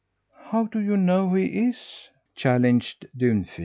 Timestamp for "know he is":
0.97-2.09